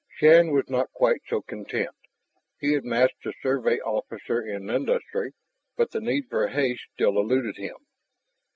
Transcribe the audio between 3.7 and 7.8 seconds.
officer in industry, but the need for haste still eluded him.